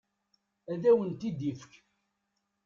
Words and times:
Ad 0.71 0.83
awen-t-id-ifek. 0.89 1.73